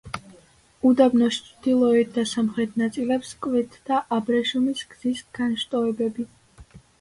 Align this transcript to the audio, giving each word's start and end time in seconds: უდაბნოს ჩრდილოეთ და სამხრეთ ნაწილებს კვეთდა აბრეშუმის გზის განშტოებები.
უდაბნოს 0.91 1.35
ჩრდილოეთ 1.49 2.09
და 2.15 2.23
სამხრეთ 2.31 2.73
ნაწილებს 2.83 3.35
კვეთდა 3.47 4.01
აბრეშუმის 4.19 4.83
გზის 4.95 5.23
განშტოებები. 5.41 6.27